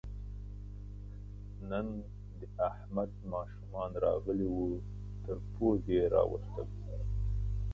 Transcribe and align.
نن 1.69 1.87
د 2.39 2.41
احمد 2.69 3.11
ماشومان 3.33 3.91
راغلي 4.05 4.47
وو، 4.53 4.69
تر 5.23 5.37
پوزې 5.53 5.91
یې 5.99 6.03
راوستلو. 6.15 6.65